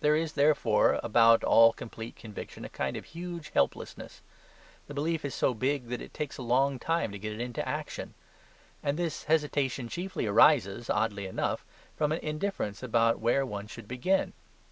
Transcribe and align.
There 0.00 0.16
is, 0.16 0.32
therefore, 0.32 0.98
about 1.04 1.44
all 1.44 1.72
complete 1.72 2.16
conviction 2.16 2.64
a 2.64 2.68
kind 2.68 2.96
of 2.96 3.04
huge 3.04 3.50
helplessness. 3.50 4.20
The 4.88 4.92
belief 4.92 5.24
is 5.24 5.36
so 5.36 5.54
big 5.54 5.86
that 5.86 6.02
it 6.02 6.12
takes 6.12 6.36
a 6.36 6.42
long 6.42 6.80
time 6.80 7.12
to 7.12 7.18
get 7.20 7.32
it 7.32 7.40
into 7.40 7.68
action. 7.68 8.14
And 8.82 8.98
this 8.98 9.22
hesitation 9.22 9.86
chiefly 9.88 10.26
arises, 10.26 10.90
oddly 10.90 11.26
enough, 11.28 11.64
from 11.96 12.10
an 12.10 12.18
indifference 12.24 12.82
about 12.82 13.20
where 13.20 13.46
one 13.46 13.68
should 13.68 13.86
begin. 13.86 14.32